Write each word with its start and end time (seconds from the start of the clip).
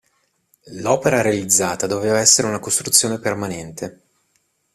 L'opera 0.81 1.21
realizzata 1.21 1.85
doveva 1.85 2.17
essere 2.17 2.47
una 2.47 2.57
costruzione 2.57 3.19
permanente. 3.19 4.01